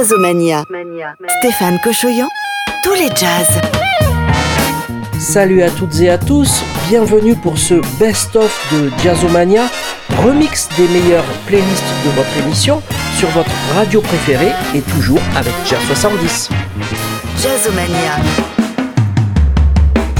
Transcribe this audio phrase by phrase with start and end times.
[0.00, 0.64] Jazzomania.
[1.40, 2.26] Stéphane Cochoyan,
[2.82, 3.60] tous les jazz.
[5.18, 9.66] Salut à toutes et à tous, bienvenue pour ce best-of de Jazzomania,
[10.24, 12.80] remix des meilleures playlists de votre émission
[13.18, 16.48] sur votre radio préférée et toujours avec Jazz 70.
[17.36, 18.16] Jazzomania.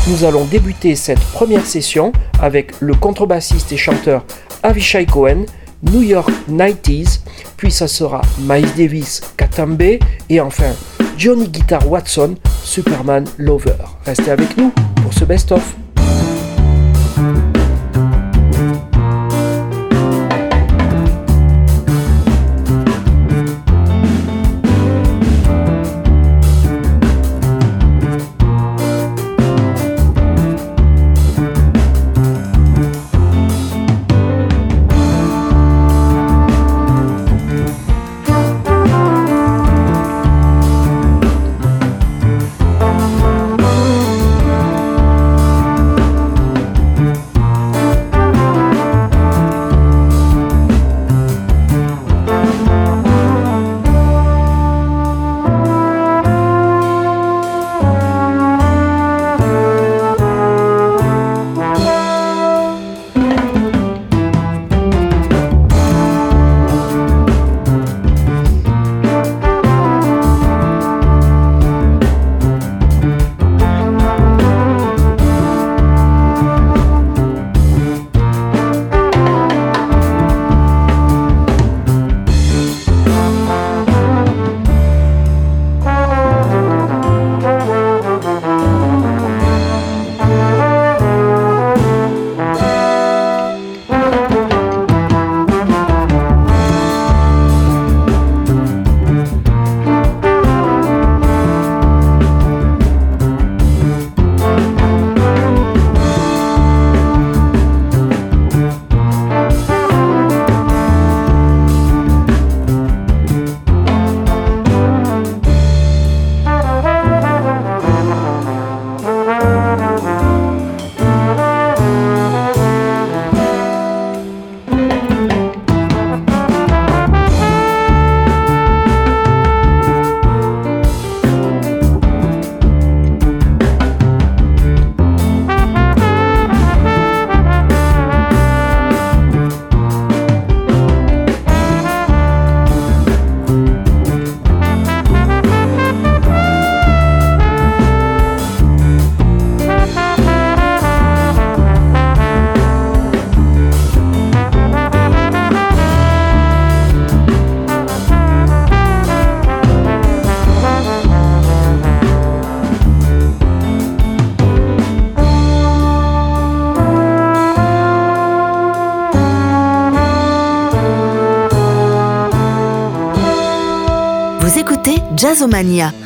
[0.08, 4.26] Nous allons débuter cette première session avec le contrebassiste et chanteur
[4.62, 5.46] Avishai Cohen,
[5.82, 7.20] New York 90s,
[7.60, 9.82] puis ça sera Miles Davis, Katambe
[10.30, 10.72] et enfin
[11.18, 13.76] Johnny Guitar Watson, Superman Lover.
[14.06, 15.76] Restez avec nous pour ce best-of.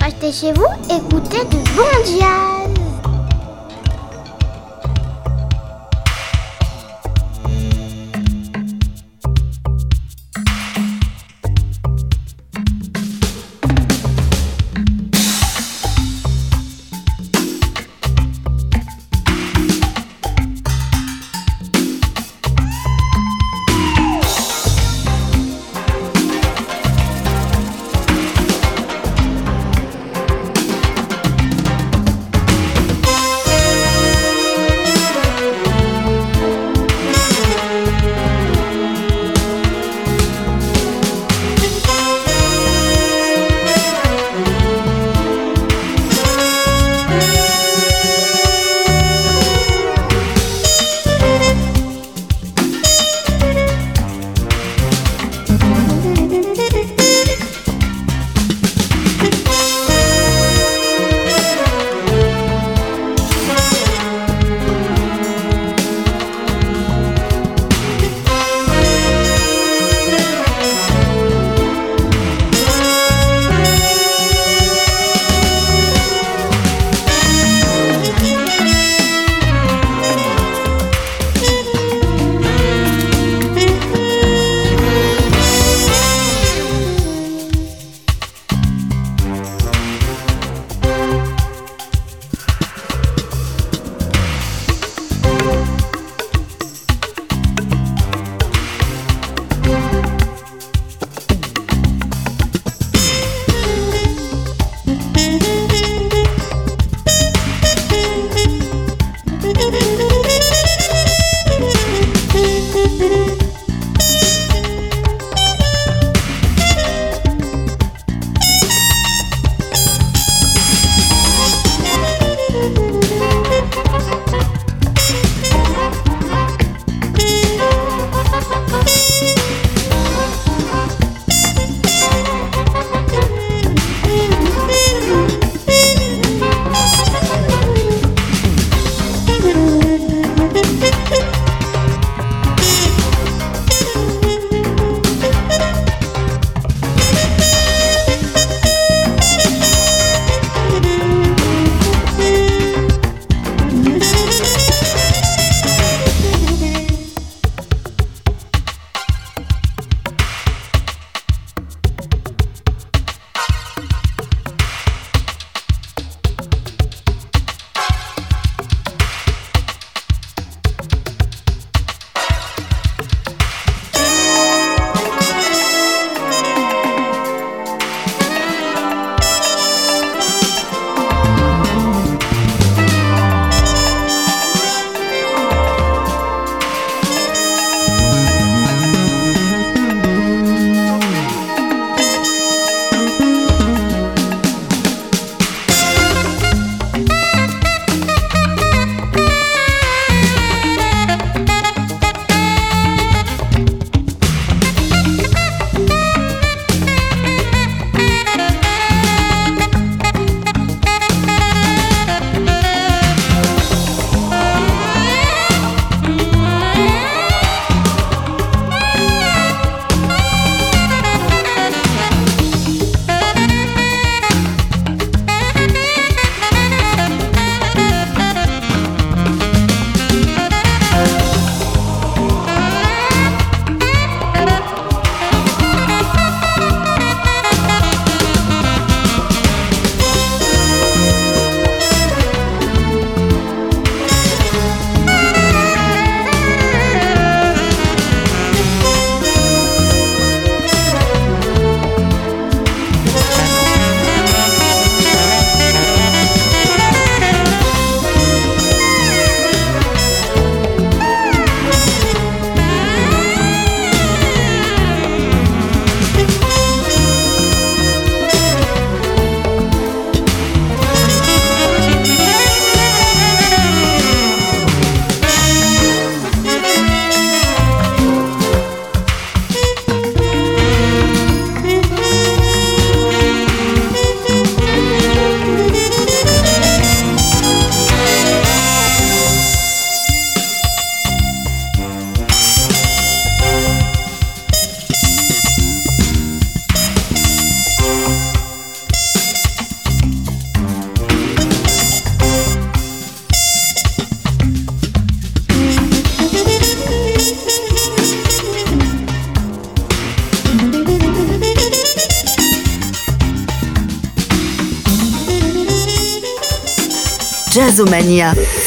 [0.01, 2.44] Restez chez vous, écoutez du bon jazz.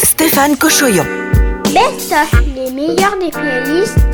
[0.03, 1.05] Stéphane Cochoyon.
[1.73, 4.06] Best of les meilleurs des playlists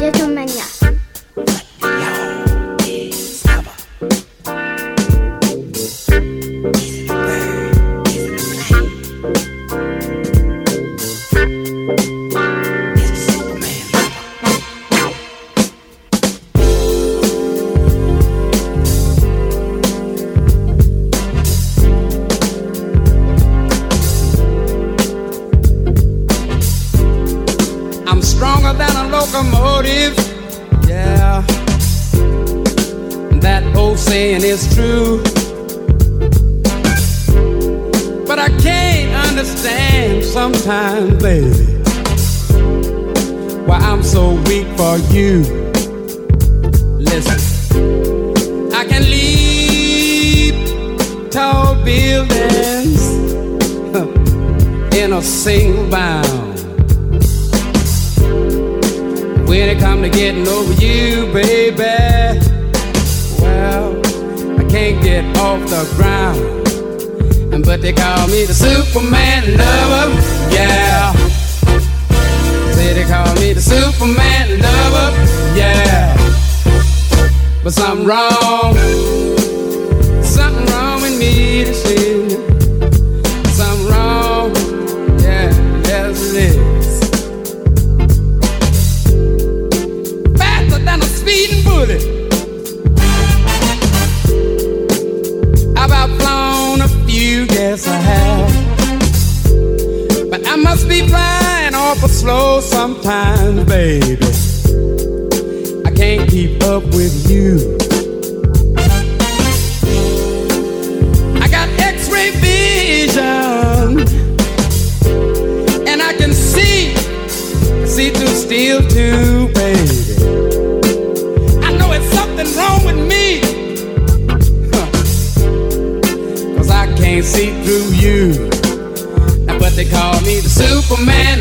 [130.53, 131.32] Superman.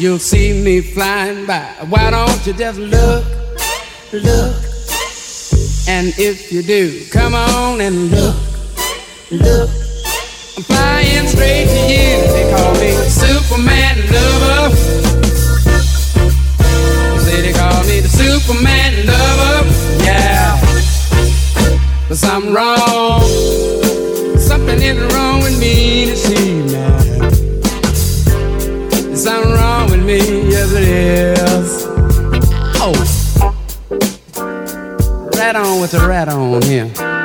[0.00, 1.62] you'll see me flying by.
[1.90, 3.24] Why don't you just look,
[4.12, 4.56] look?
[5.86, 8.36] And if you do, come on and look,
[9.30, 9.68] look.
[10.56, 12.24] I'm flying straight to you.
[12.32, 14.74] They call me Superman lover.
[17.12, 19.68] They say they call me the Superman lover.
[20.02, 20.58] Yeah,
[22.08, 23.20] but something wrong.
[24.38, 26.70] Something is wrong with me this evening.
[29.14, 29.59] Something
[30.12, 31.86] Yes, it is.
[32.82, 32.92] Oh,
[35.38, 37.19] right on with the right on here.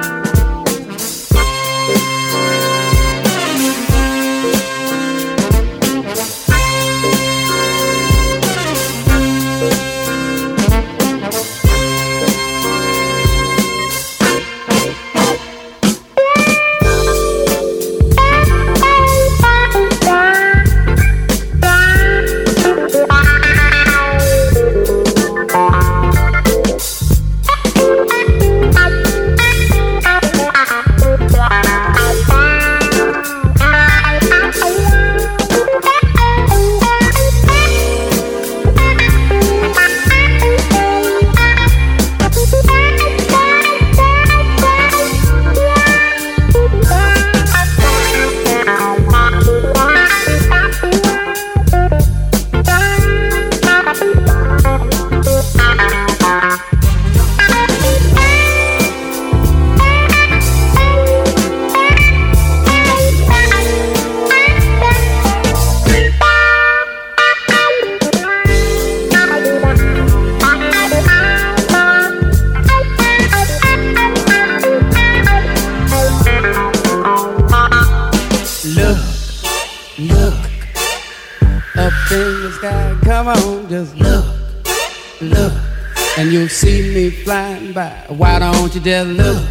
[88.76, 89.44] you to look,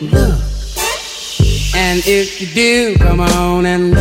[0.00, 0.40] look.
[1.76, 3.99] And if you do, come on and look.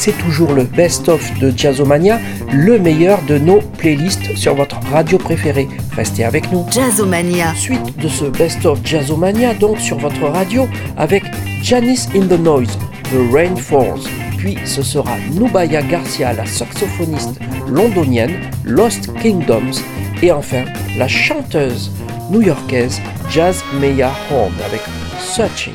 [0.00, 2.18] C'est toujours le best-of de Jazzomania,
[2.54, 5.68] le meilleur de nos playlists sur votre radio préférée.
[5.94, 6.64] Restez avec nous.
[6.70, 7.54] Jazzomania.
[7.54, 10.66] Suite de ce best-of Jazzomania, donc sur votre radio,
[10.96, 11.24] avec
[11.62, 12.78] Janice in the Noise,
[13.10, 14.08] The Rain Falls.
[14.38, 17.38] Puis ce sera Nubaya Garcia, la saxophoniste
[17.68, 18.32] londonienne,
[18.64, 19.82] Lost Kingdoms.
[20.22, 20.64] Et enfin,
[20.96, 21.90] la chanteuse
[22.30, 24.80] new-yorkaise Jazz Meya Horn avec
[25.18, 25.74] Searching.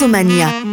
[0.00, 0.69] Jazzomania.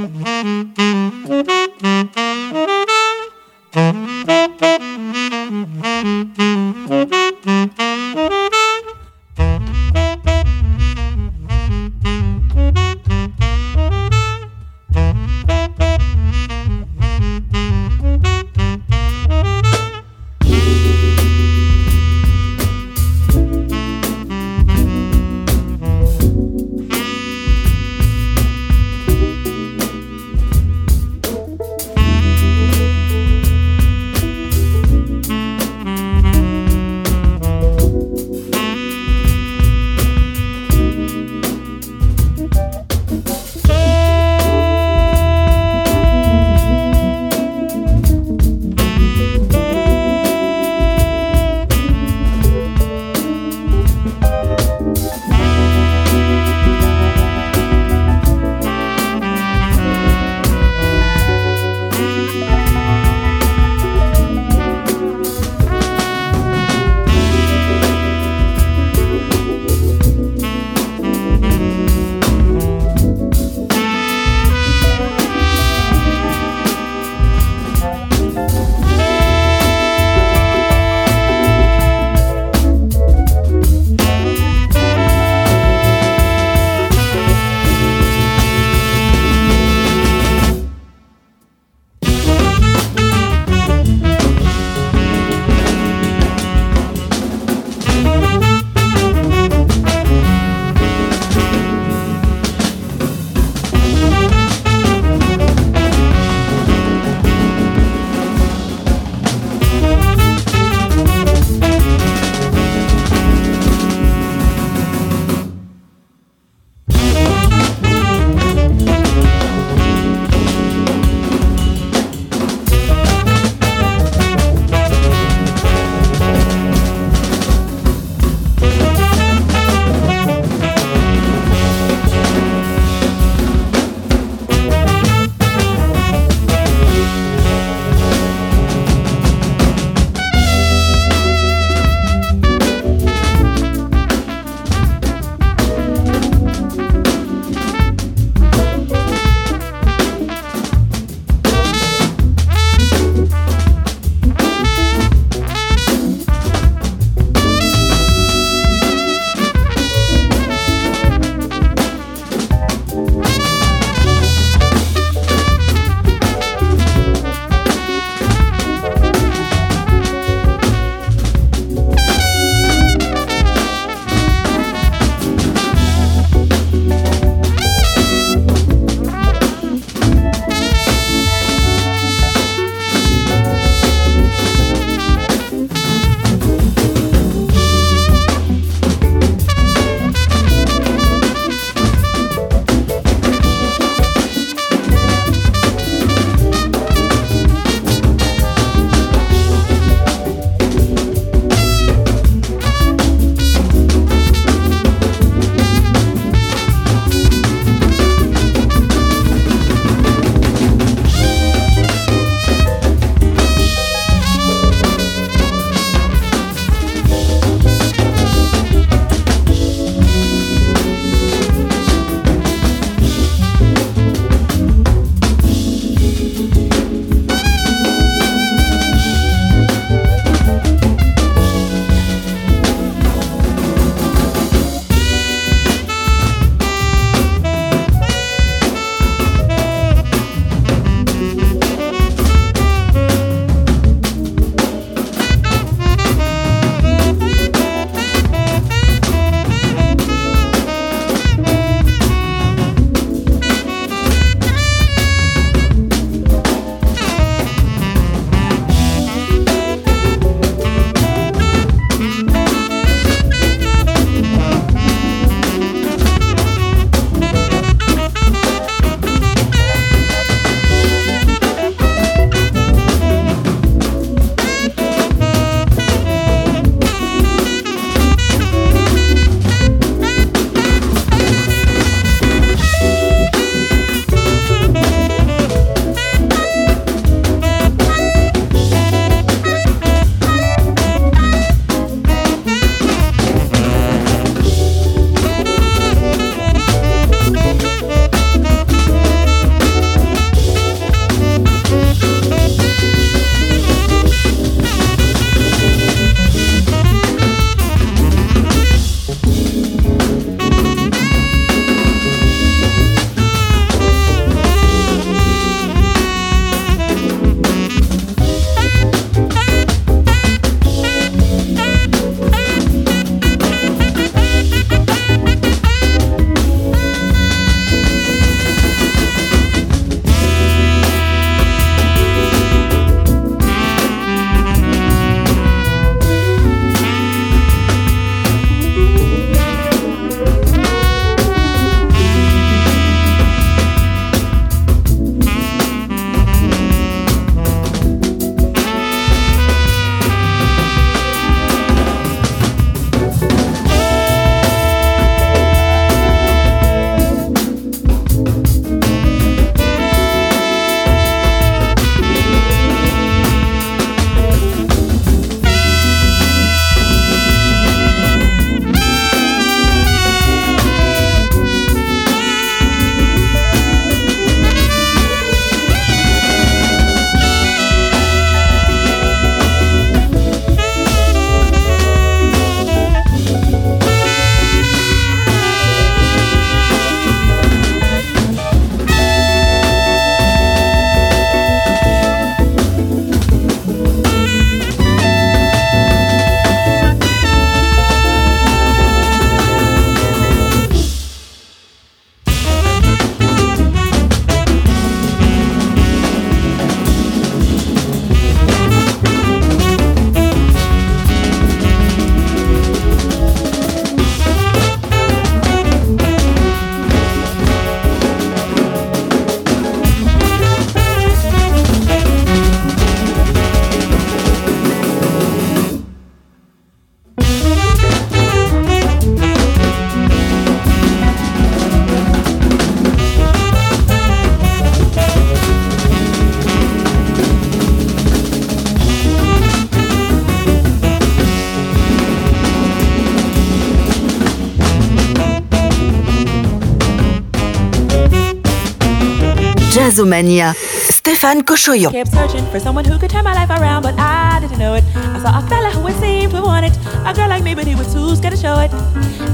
[451.07, 451.91] Stéphane Cochoyon.
[451.91, 454.83] Kept searching for someone who could turn my life around, but I didn't know it.
[454.95, 456.77] I saw a fella who would seem to want it.
[457.05, 458.71] A girl like me, but he was too scared to show it.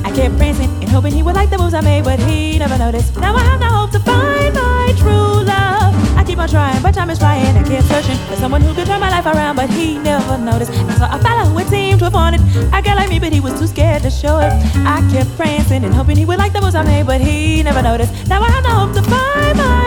[0.06, 2.78] I kept prancing and hoping he would like the moves I made, but he never
[2.78, 3.18] noticed.
[3.18, 5.92] Now I have no hope to find my true love.
[6.18, 7.58] I keep on trying, but time is flying.
[7.58, 10.72] I kept searching for someone who could turn my life around, but he never noticed.
[10.72, 12.42] I saw a fella who would seem to want it.
[12.72, 14.54] A girl like me, but he was too scared to show it.
[14.86, 17.82] I kept prancing and hoping he would like the moves I made, but he never
[17.82, 18.14] noticed.
[18.28, 19.83] Now I have no hope to find my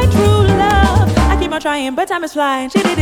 [1.67, 2.71] trying, but time is flying.
[2.71, 2.97] kept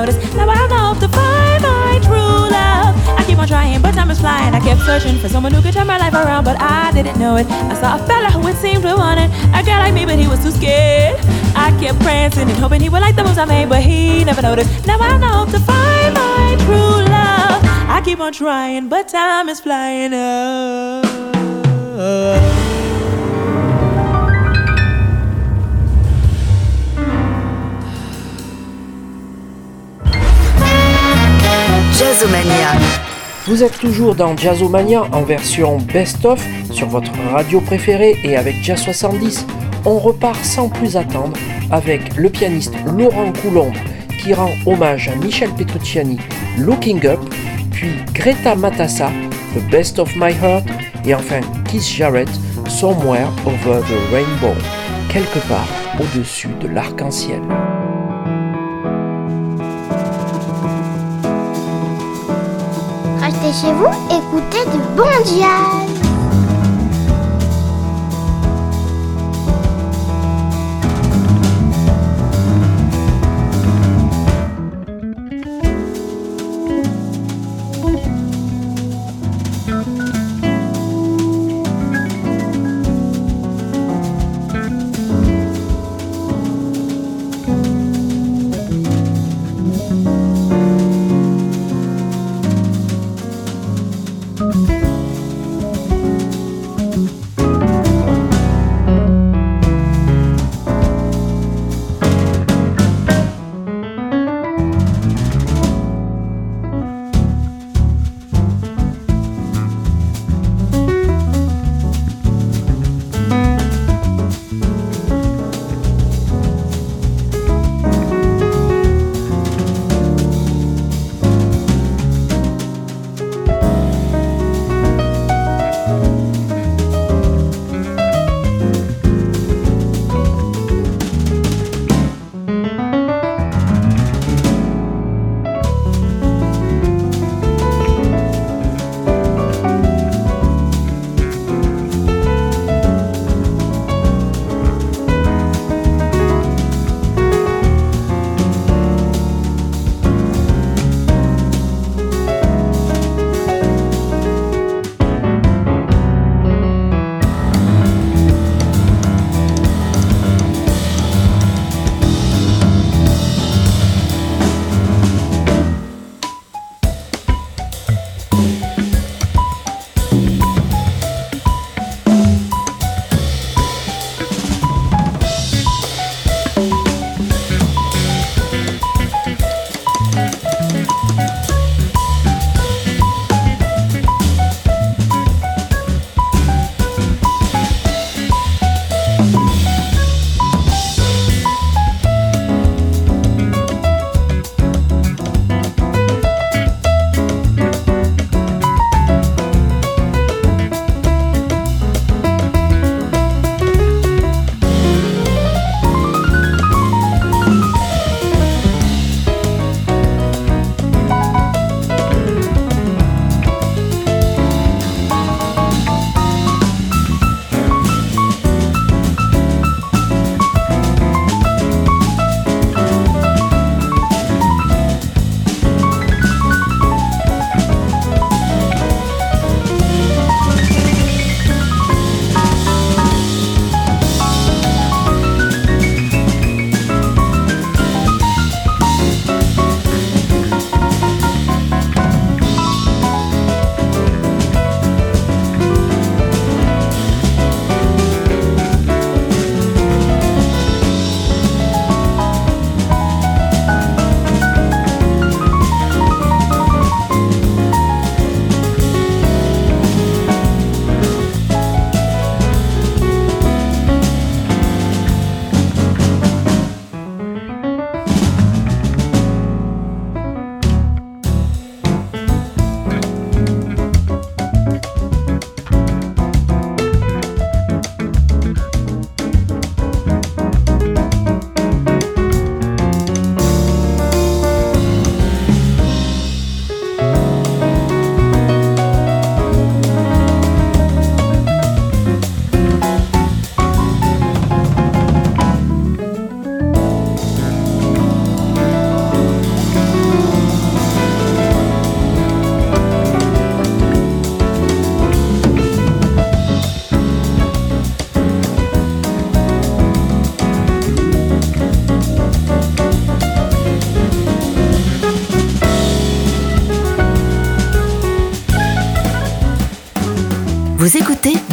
[0.00, 0.34] noticed.
[0.34, 2.92] Now I no to find my true love.
[3.18, 4.54] I keep on trying, but time is flying.
[4.54, 7.36] I kept searching for someone who could turn my life around, but I didn't know
[7.36, 7.46] it.
[7.72, 10.18] I saw a fella who would seem to have wanted a girl like me, but
[10.18, 11.18] he was too scared.
[11.54, 14.40] I kept prancing and hoping he would like the moves I made, but he never
[14.40, 14.70] noticed.
[14.86, 17.60] Now I no to find my true love.
[17.96, 20.59] I keep on trying, but time is flying up.
[33.46, 38.80] Vous êtes toujours dans Jazzomania en version best-of sur votre radio préférée et avec Jazz
[38.82, 39.46] 70.
[39.84, 41.32] On repart sans plus attendre
[41.70, 43.74] avec le pianiste Laurent Coulombe
[44.22, 46.18] qui rend hommage à Michel Petrucciani,
[46.58, 47.20] Looking Up,
[47.72, 49.10] puis Greta Matassa,
[49.54, 50.66] The Best of My Heart,
[51.06, 52.30] et enfin Keith Jarrett,
[52.68, 54.54] Somewhere Over the Rainbow,
[55.08, 55.68] quelque part
[55.98, 57.40] au-dessus de l'arc-en-ciel.
[63.52, 66.09] chez vous, écoutez de bons diables.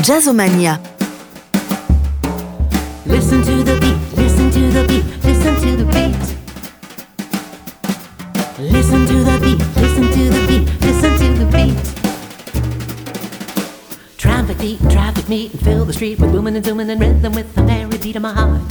[0.07, 0.79] Jazzomania.
[3.05, 6.15] Listen to the beat, listen to the beat, listen to the beat.
[8.57, 11.77] Listen to the beat, listen to the beat, listen to the beat.
[14.17, 17.53] Traffic beat, traffic meet, and fill the street with booming and zooming and rhythm with
[17.53, 18.61] the merry beat of my heart.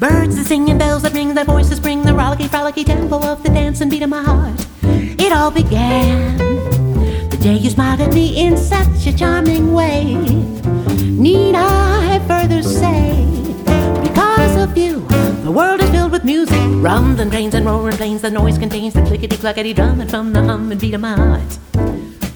[0.00, 3.48] Birds are singing, bells that ring, their voices bring the rollicky, frolicky tempo of the
[3.48, 4.31] dance and beat of my heart.
[8.12, 10.14] Me in such a charming way.
[11.00, 13.26] Need I further say?
[14.02, 15.00] Because of you,
[15.42, 16.60] the world is filled with music.
[16.82, 20.32] Drums and brains and roaring planes, the noise contains the clickety clackety drum and from
[20.32, 21.58] the hum and beat of my heart.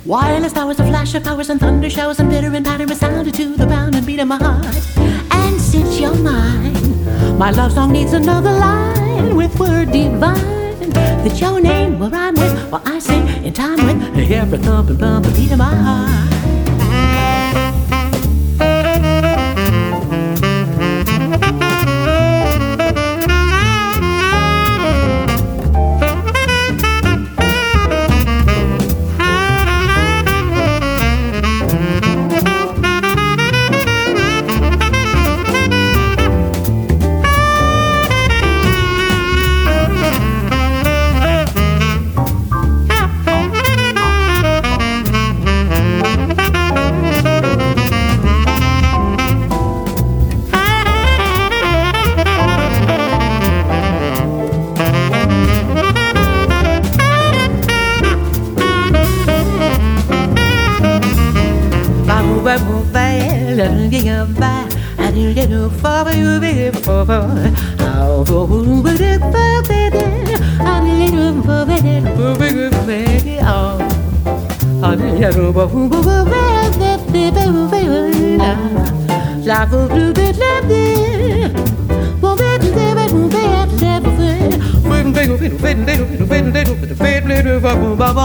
[0.04, 3.56] Wireless towers, a flash of powers and thunder showers and bitter and patter resounded to
[3.56, 4.76] the pound and beat of my heart.
[5.32, 10.55] And since you're mine, my love song needs another line with word divine.
[11.26, 14.98] That your name will rhyme with what I sing in time with every thump and
[15.00, 16.35] bump beat of my heart.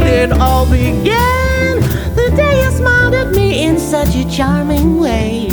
[0.00, 1.80] It all began
[2.14, 5.48] the day you smiled at me in such a charming way.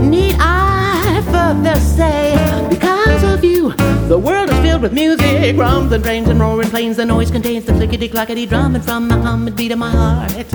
[0.00, 2.34] Need I further say,
[2.68, 3.72] because of you,
[4.08, 5.56] the world is filled with music.
[5.56, 6.96] Drums and drains and roaring planes.
[6.96, 10.52] The noise contains the clickety clackety drumming from the hum and beat of my heart.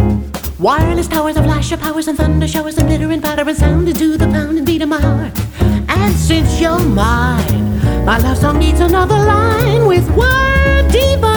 [0.59, 3.87] Wireless towers, a flash of powers and thunder showers and glitter and patter and sound
[3.87, 5.33] into the pound and beat of my heart.
[5.89, 11.34] And since you're mine, my love song needs another line with word divine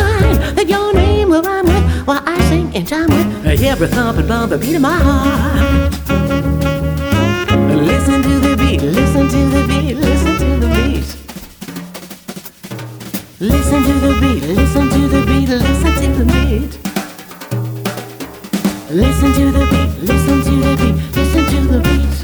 [0.56, 4.28] that your name will rhyme with while I sing in time with every thump and
[4.28, 5.92] bump beat of my heart.
[7.90, 11.16] Listen to the beat, listen to the beat, listen to the beat.
[13.40, 16.78] Listen to the beat, listen to the beat, listen to the beat.
[18.90, 22.14] Listen to the beat, listen to the beat, listen to the beat.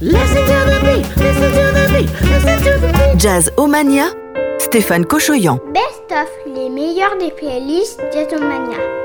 [0.00, 3.18] Listen to the beat, listen to the beat, listen to the beat.
[3.18, 4.06] Jazzomania,
[4.74, 5.60] Stéphane Cochoyan.
[5.72, 9.03] Best of les meilleurs des playlists Jazzomania.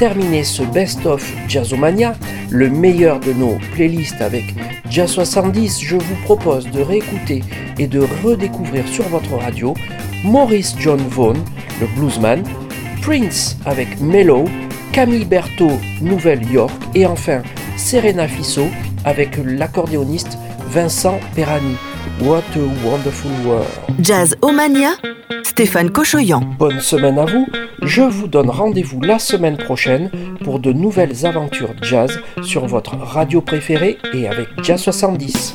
[0.00, 2.14] terminer ce best-of Jazzomania,
[2.48, 4.44] le meilleur de nos playlists avec
[4.88, 7.42] Jazz 70, je vous propose de réécouter
[7.78, 9.74] et de redécouvrir sur votre radio
[10.24, 11.38] Maurice John Vaughan,
[11.82, 12.42] le bluesman,
[13.02, 14.46] Prince avec Mellow,
[14.92, 17.42] Camille Berthaud, Nouvelle-York, et enfin
[17.76, 18.70] Serena Fissot
[19.04, 20.38] avec l'accordéoniste
[20.70, 21.76] Vincent Perani.
[22.20, 23.66] What a wonderful world.
[24.00, 24.92] Jazz Omania,
[25.42, 26.40] Stéphane Cochoyan.
[26.58, 27.46] Bonne semaine à vous.
[27.82, 30.10] Je vous donne rendez-vous la semaine prochaine
[30.44, 35.54] pour de nouvelles aventures jazz sur votre radio préférée et avec Jazz 70.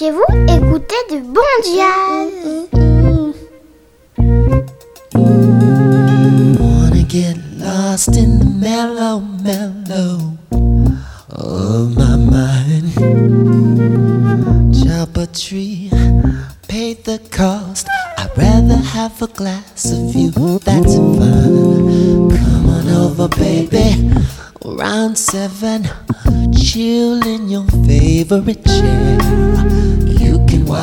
[0.00, 0.29] chez vous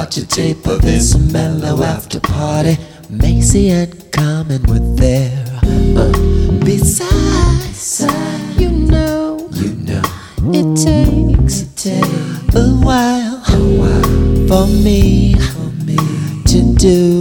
[0.08, 2.78] watch a tape of this mellow after party.
[3.10, 5.46] Macy and Carmen were there.
[5.98, 6.14] Uh,
[6.64, 8.06] besides,
[8.58, 10.02] you know, you know,
[10.54, 15.98] it takes, it takes a while, a while for me, for me
[16.46, 17.17] to do, to do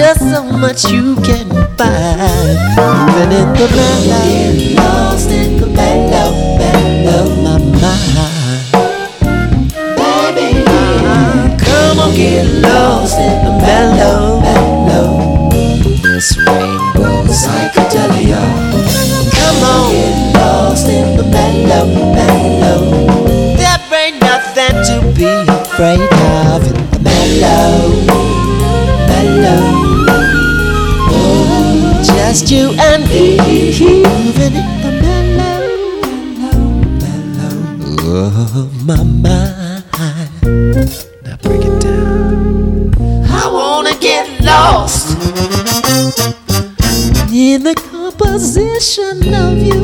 [0.00, 1.46] just so much you can
[1.76, 2.56] find.
[3.10, 5.39] Even in the mellow,
[48.80, 49.74] composition of you.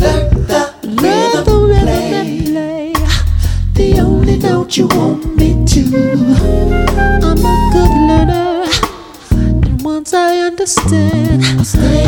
[0.00, 2.92] Learn the rhythm, the rhythm play.
[3.74, 5.82] The only note you want me to.
[6.98, 8.66] I'm a good learner,
[9.30, 11.62] and once I understand, I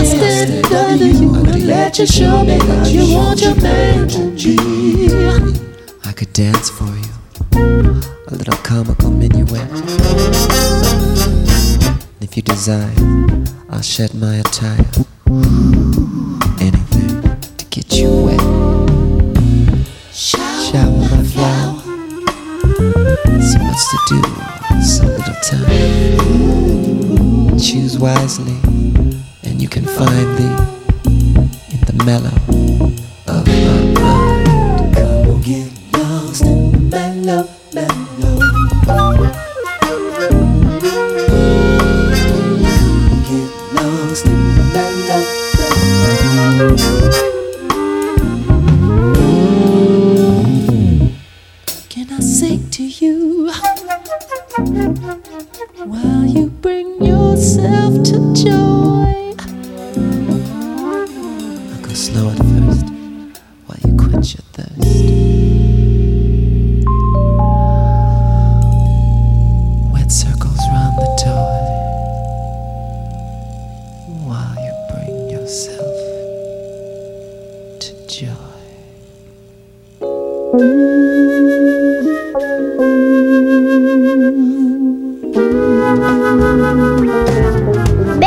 [0.05, 5.09] stand under you and let you show me that you want your man to be.
[6.05, 7.13] I could dance for you,
[8.29, 9.71] a little comical minuet.
[12.21, 12.93] If you desire,
[13.71, 14.85] I'll shed my attire.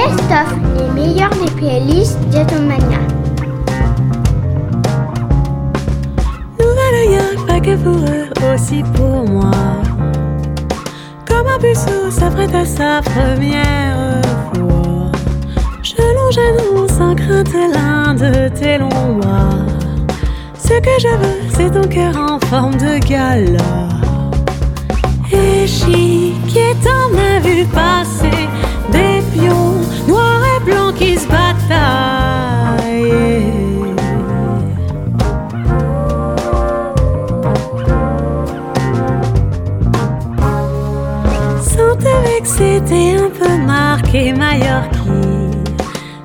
[0.05, 2.99] Best of les meilleurs des playlists Jetomania.
[6.59, 9.51] Nouvelle York, pas que pour eux, aussi pour moi.
[11.27, 14.21] Comme un puceau s'apprête à sa première
[14.53, 15.11] fois.
[15.81, 19.57] Je longe nous sans crainte l'un de tes longs bras.
[20.55, 23.89] Ce que je veux, c'est ton cœur en forme de gala.
[25.31, 28.14] Et chic étant ma vue passer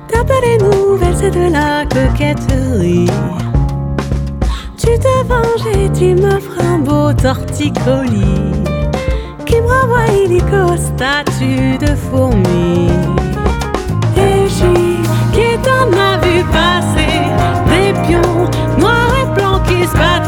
[0.07, 3.09] T'as pas les nouvelles, c'est de la coquetterie.
[4.77, 8.63] Tu te venges et tu m'offres un beau torticolis.
[9.45, 12.87] qui me renvoie illico statue de fourmi.
[14.15, 15.01] Et j'y
[15.33, 17.19] qui t'en a vu passer
[17.67, 18.47] des pions
[18.79, 20.20] noirs et blancs qui se bataillent.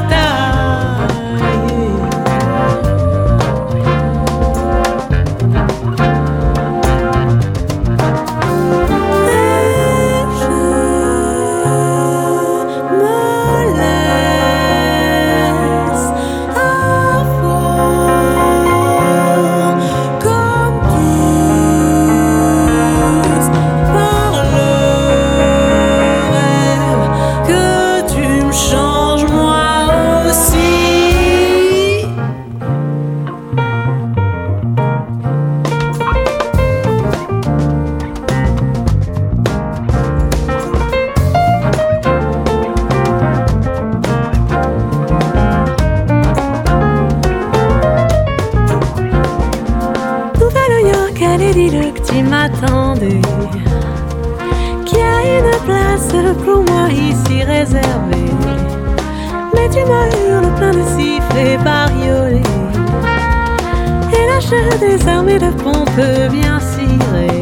[64.84, 65.90] Des armées de pompe
[66.32, 67.42] bien cirée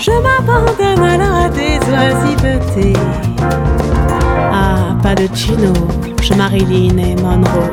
[0.00, 2.98] Je m'abandonne alors à tes oisivetés
[4.52, 5.72] Ah, pas de chino,
[6.20, 7.70] je Marilyn et Monroe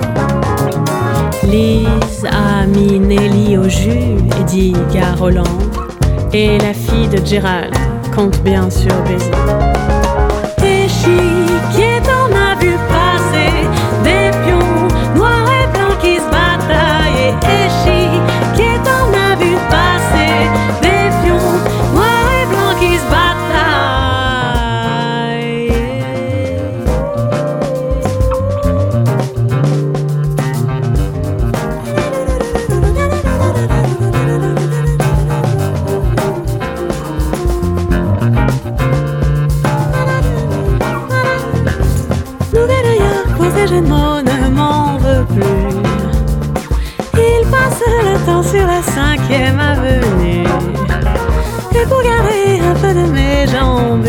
[1.44, 5.44] Lise a mis Nelly au jus et dit à Roland.
[6.34, 7.74] Et la fille de Gérald
[8.16, 9.69] compte bien sur baiser.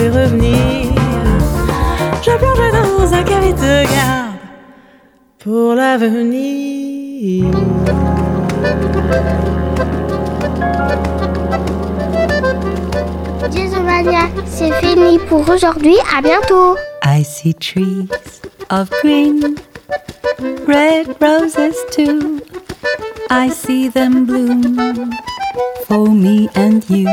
[0.01, 0.92] Et revenir,
[2.22, 4.36] je plonge dans un cavite de garde
[5.38, 7.44] pour l'avenir.
[13.53, 15.96] Jazzomania, c'est fini pour aujourd'hui.
[16.16, 16.76] À bientôt.
[17.05, 18.09] I see trees
[18.70, 19.57] of green,
[20.66, 22.40] red roses too.
[23.30, 25.11] I see them bloom
[25.86, 27.07] for me and you,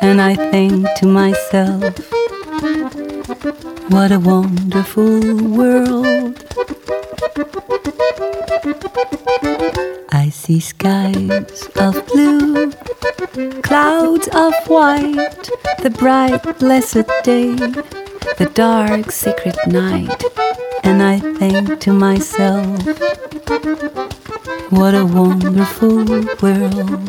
[0.00, 1.82] and I think to myself,
[3.90, 6.44] what a wonderful world.
[10.10, 12.72] I see skies of blue,
[13.62, 15.50] clouds of white,
[15.82, 20.22] the bright blessed day, the dark secret night,
[20.84, 22.66] and I think to myself,
[24.70, 26.04] what a wonderful
[26.42, 27.08] world.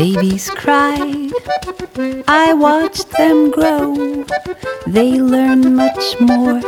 [0.00, 0.96] babies cry.
[2.26, 4.24] I watch them grow.
[4.86, 6.58] They learn much more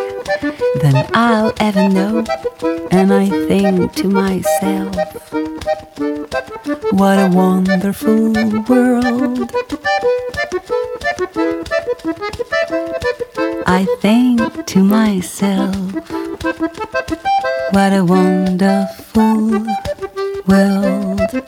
[0.83, 2.25] than I'll ever know.
[2.91, 4.95] And I think to myself,
[6.93, 8.35] what a wonderful
[8.69, 9.51] world.
[13.67, 15.75] I think to myself,
[17.73, 19.65] what a wonderful
[20.47, 21.43] world.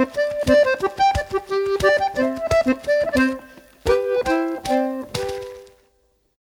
[0.00, 0.16] Thank
[2.86, 2.99] you.